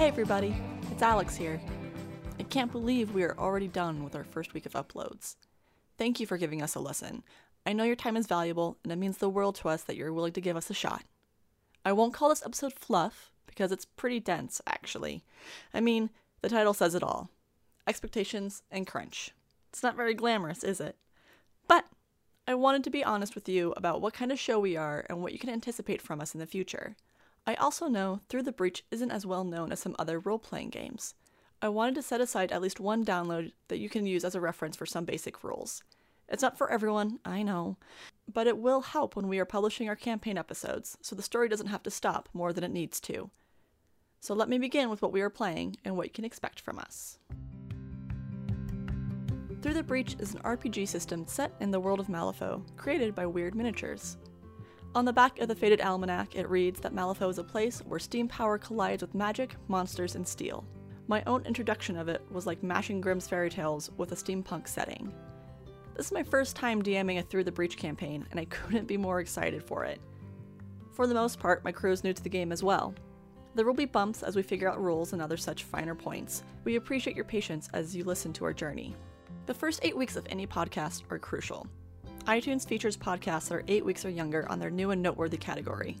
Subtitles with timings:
[0.00, 0.56] Hey everybody,
[0.90, 1.60] it's Alex here.
[2.38, 5.36] I can't believe we are already done with our first week of uploads.
[5.98, 7.22] Thank you for giving us a listen.
[7.66, 10.14] I know your time is valuable, and it means the world to us that you're
[10.14, 11.02] willing to give us a shot.
[11.84, 15.22] I won't call this episode fluff, because it's pretty dense, actually.
[15.74, 16.08] I mean,
[16.40, 17.28] the title says it all
[17.86, 19.32] expectations and crunch.
[19.68, 20.96] It's not very glamorous, is it?
[21.68, 21.84] But
[22.48, 25.20] I wanted to be honest with you about what kind of show we are and
[25.20, 26.96] what you can anticipate from us in the future.
[27.46, 30.70] I also know Through the Breach isn't as well known as some other role playing
[30.70, 31.14] games.
[31.62, 34.40] I wanted to set aside at least one download that you can use as a
[34.40, 35.82] reference for some basic rules.
[36.28, 37.76] It's not for everyone, I know,
[38.32, 41.66] but it will help when we are publishing our campaign episodes, so the story doesn't
[41.66, 43.30] have to stop more than it needs to.
[44.20, 46.78] So let me begin with what we are playing and what you can expect from
[46.78, 47.18] us.
[49.60, 53.24] Through the Breach is an RPG system set in the world of Malifaux, created by
[53.24, 54.16] Wyrd Miniatures.
[54.92, 58.00] On the back of the Fated Almanac, it reads that Malifaux is a place where
[58.00, 60.64] steam power collides with magic, monsters, and steel.
[61.06, 65.12] My own introduction of it was like mashing Grimm's fairy tales with a steampunk setting.
[65.96, 68.96] This is my first time DMing a Through the Breach campaign, and I couldn't be
[68.96, 70.00] more excited for it.
[70.90, 72.92] For the most part, my crew is new to the game as well.
[73.54, 76.42] There will be bumps as we figure out rules and other such finer points.
[76.64, 78.96] We appreciate your patience as you listen to our journey.
[79.46, 81.68] The first eight weeks of any podcast are crucial
[82.30, 85.96] iTunes features podcasts that are eight weeks or younger on their new and noteworthy category.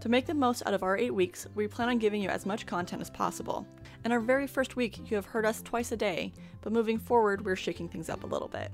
[0.00, 2.46] To make the most out of our eight weeks, we plan on giving you as
[2.46, 3.66] much content as possible.
[4.02, 7.44] In our very first week, you have heard us twice a day, but moving forward,
[7.44, 8.72] we're shaking things up a little bit.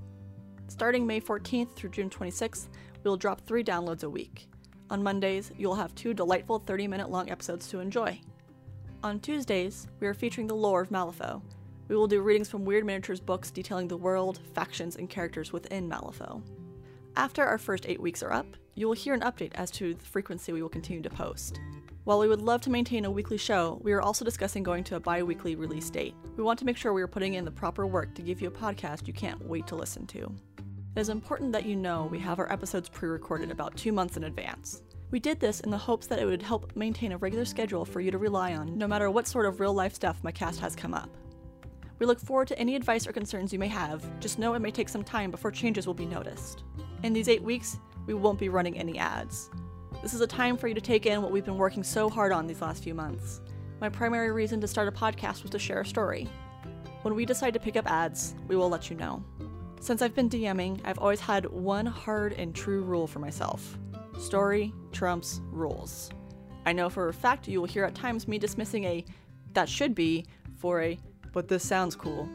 [0.69, 2.69] Starting May 14th through June 26th,
[3.03, 4.49] we will drop three downloads a week.
[4.89, 8.21] On Mondays, you'll have two delightful 30 minute long episodes to enjoy.
[9.03, 11.43] On Tuesdays, we are featuring the lore of Malifaux.
[11.89, 15.91] We will do readings from Wyrd Miniatures books detailing the world, factions, and characters within
[15.91, 16.41] Malifaux.
[17.17, 20.05] After our first eight weeks are up, you will hear an update as to the
[20.05, 21.61] frequency we will continue to post.
[22.05, 24.97] While we would love to maintain a weekly show, we are also discussing going to
[24.97, 26.15] a bi weekly release date.
[26.37, 28.49] We want to make sure we are putting in the proper work to give you
[28.49, 30.35] a podcast you can't wait to listen to.
[30.97, 34.17] It is important that you know we have our episodes pre recorded about two months
[34.17, 34.83] in advance.
[35.11, 38.01] We did this in the hopes that it would help maintain a regular schedule for
[38.01, 40.75] you to rely on no matter what sort of real life stuff my cast has
[40.75, 41.11] come up.
[42.03, 44.73] We look forward to any advice or concerns you may have, just know it may
[44.73, 46.65] take some time before changes will be noticed.
[47.05, 49.51] In these eight weeks, we won't be running any ads.
[50.03, 52.33] This is a time for you to take in what we've been working so hard
[52.33, 53.41] on these last few months.
[53.81, 56.29] My primary reason to start a podcast was to share a story.
[57.03, 59.23] When we decide to pick up ads, we will let you know.
[59.81, 63.79] Since I've been DMing, I've always had one hard and true rule for myself
[64.19, 66.11] story trumps rules.
[66.67, 69.05] I know for a fact you will hear at times me dismissing a
[69.53, 70.27] that should be
[70.57, 70.99] for a
[71.33, 72.29] but this sounds cool.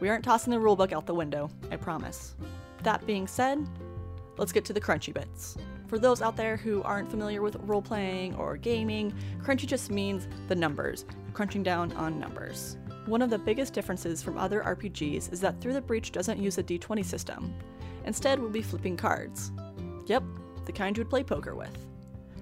[0.00, 2.34] We aren't tossing the rulebook out the window, I promise.
[2.82, 3.66] That being said,
[4.36, 5.56] let's get to the crunchy bits.
[5.86, 10.26] For those out there who aren't familiar with role playing or gaming, crunchy just means
[10.48, 12.76] the numbers, crunching down on numbers.
[13.06, 16.58] One of the biggest differences from other RPGs is that Through the Breach doesn't use
[16.58, 17.54] a d20 system.
[18.06, 19.52] Instead, we'll be flipping cards.
[20.06, 20.22] Yep,
[20.64, 21.76] the kind you would play poker with.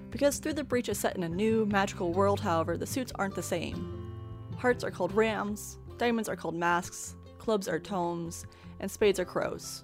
[0.09, 3.35] Because Through the Breach is set in a new, magical world, however, the suits aren't
[3.35, 4.11] the same.
[4.57, 8.45] Hearts are called rams, diamonds are called masks, clubs are tomes,
[8.79, 9.83] and spades are crows.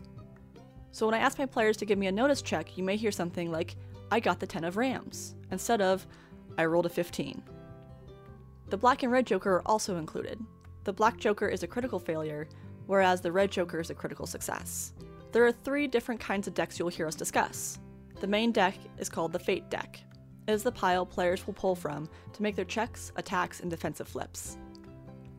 [0.91, 3.11] So when I ask my players to give me a notice check, you may hear
[3.11, 3.75] something like,
[4.11, 6.05] I got the 10 of rams, instead of,
[6.57, 7.43] I rolled a 15.
[8.69, 10.39] The black and red joker are also included.
[10.83, 12.47] The black joker is a critical failure,
[12.87, 14.93] whereas the red joker is a critical success.
[15.31, 17.79] There are three different kinds of decks you'll hear us discuss.
[18.19, 19.99] The main deck is called the Fate deck.
[20.47, 24.07] It is the pile players will pull from to make their checks, attacks, and defensive
[24.07, 24.57] flips.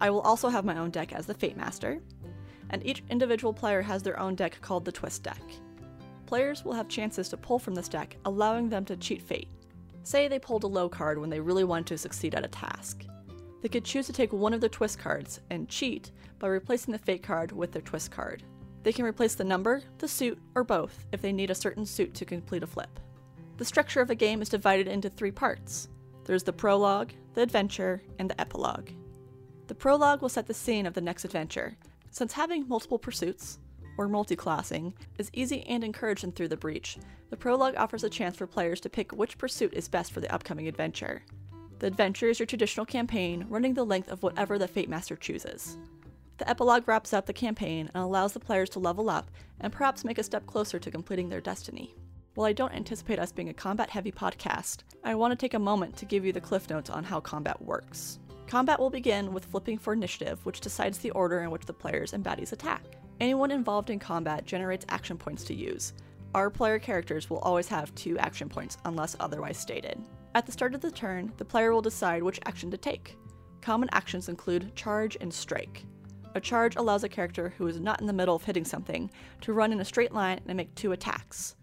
[0.00, 2.00] I will also have my own deck as the Fate Master,
[2.70, 5.42] and each individual player has their own deck called the Twist deck.
[6.26, 9.48] Players will have chances to pull from this deck, allowing them to cheat fate.
[10.04, 13.04] Say they pulled a low card when they really wanted to succeed at a task.
[13.60, 16.98] They could choose to take one of their twist cards and cheat by replacing the
[16.98, 18.42] fate card with their twist card.
[18.82, 22.14] They can replace the number, the suit, or both if they need a certain suit
[22.14, 22.98] to complete a flip.
[23.58, 25.88] The structure of a game is divided into three parts
[26.24, 28.90] there's the prologue, the adventure, and the epilogue.
[29.70, 31.76] The prologue will set the scene of the next adventure,
[32.10, 33.60] since having multiple pursuits,
[33.96, 38.36] or multi-classing, is easy and encouraged in Through the Breach, the prologue offers a chance
[38.36, 41.22] for players to pick which pursuit is best for the upcoming adventure.
[41.78, 45.78] The adventure is your traditional campaign, running the length of whatever the Fate Master chooses.
[46.38, 49.30] The epilogue wraps up the campaign and allows the players to level up
[49.60, 51.94] and perhaps make a step closer to completing their destiny.
[52.34, 55.60] While I don't anticipate us being a combat heavy podcast, I want to take a
[55.60, 58.18] moment to give you the cliff notes on how combat works.
[58.50, 62.14] Combat will begin with flipping for initiative, which decides the order in which the players
[62.14, 62.82] and baddies attack.
[63.20, 65.92] Anyone involved in combat generates action points to use.
[66.34, 70.00] Our player characters will always have two action points unless otherwise stated.
[70.34, 73.16] At the start of the turn, the player will decide which action to take.
[73.60, 75.84] Common actions include charge and strike.
[76.34, 79.12] A charge allows a character who is not in the middle of hitting something
[79.42, 81.54] to run in a straight line and make two attacks.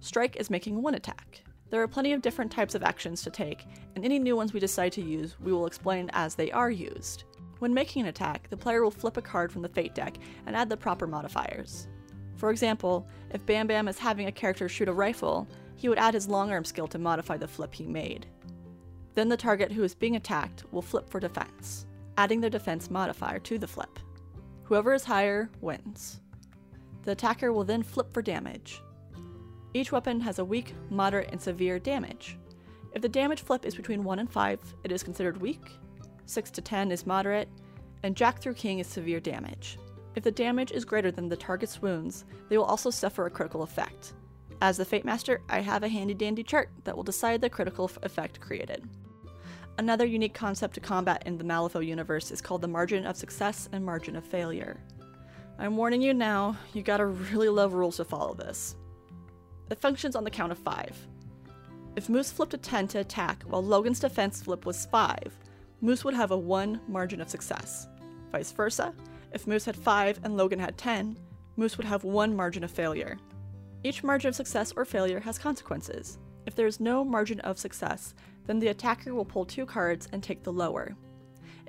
[0.00, 1.44] Strike is making one attack.
[1.72, 3.64] There are plenty of different types of actions to take,
[3.96, 7.24] and any new ones we decide to use, we will explain as they are used.
[7.60, 10.54] When making an attack, the player will flip a card from the Fate deck and
[10.54, 11.88] add the proper modifiers.
[12.36, 16.12] For example, if Bam Bam is having a character shoot a rifle, he would add
[16.12, 18.26] his long arm skill to modify the flip he made.
[19.14, 21.86] Then the target who is being attacked will flip for defense,
[22.18, 23.98] adding their defense modifier to the flip.
[24.64, 26.20] Whoever is higher wins.
[27.04, 28.82] The attacker will then flip for damage.
[29.74, 32.38] Each weapon has a weak, moderate, and severe damage.
[32.94, 35.78] If the damage flip is between 1 and 5, it is considered weak,
[36.26, 37.48] 6 to 10 is moderate,
[38.02, 39.78] and Jack through King is severe damage.
[40.14, 43.62] If the damage is greater than the target's wounds, they will also suffer a critical
[43.62, 44.12] effect.
[44.60, 47.90] As the Fate Master, I have a handy dandy chart that will decide the critical
[48.02, 48.86] effect created.
[49.78, 53.70] Another unique concept to combat in the Malifaux universe is called the margin of success
[53.72, 54.78] and margin of failure.
[55.58, 58.76] I'm warning you now, you gotta really love rules to follow this.
[59.72, 61.08] It functions on the count of 5.
[61.96, 65.34] If Moose flipped a 10 to attack while Logan's defense flip was 5,
[65.80, 67.88] Moose would have a 1 margin of success.
[68.30, 68.94] Vice versa,
[69.32, 71.16] if Moose had 5 and Logan had 10,
[71.56, 73.16] Moose would have 1 margin of failure.
[73.82, 76.18] Each margin of success or failure has consequences.
[76.44, 78.12] If there is no margin of success,
[78.46, 80.94] then the attacker will pull 2 cards and take the lower.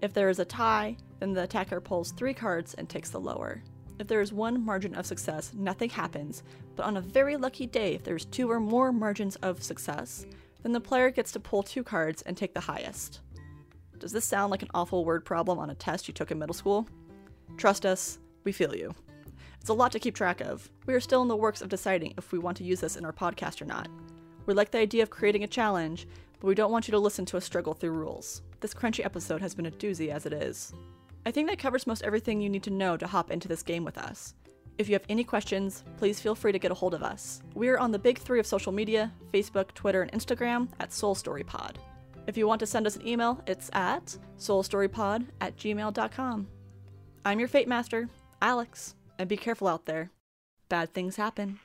[0.02, 3.64] If there is a tie, then the attacker pulls 3 cards and takes the lower.
[4.04, 6.44] If there is one margin of success, nothing happens,
[6.76, 10.26] but on a very lucky day, if there's two or more margins of success,
[10.62, 13.22] then the player gets to pull two cards and take the highest.
[14.00, 16.54] Does this sound like an awful word problem on a test you took in middle
[16.54, 16.86] school?
[17.56, 18.94] Trust us, we feel you.
[19.62, 20.70] It's a lot to keep track of.
[20.86, 23.06] We are still in the works of deciding if we want to use this in
[23.06, 23.88] our podcast or not.
[24.48, 26.10] We like the idea of creating a challenge,
[26.42, 28.42] but we don't want you to listen to us struggle through rules.
[28.60, 30.74] This crunchy episode has been a doozy as it is.
[31.26, 33.86] I think that covers most everything you need to know to hop into this game
[33.86, 34.36] with us.
[34.78, 37.42] If you have any questions, please feel free to get a hold of us.
[37.54, 41.76] We are on the big three of social media Facebook, Twitter, and Instagram at SoulStoryPod.
[42.26, 46.48] If you want to send us an email, it's at soulstorypod at gmail.com.
[47.26, 48.10] I'm your Fate Master,
[48.42, 50.12] Alex, and be careful out there.
[50.70, 51.60] Bad things happen.